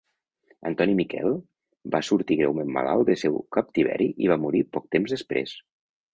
[0.69, 1.35] Antoni Miquel
[1.97, 5.55] va sortir greument malalt del seu captiveri i va morir poc temps després.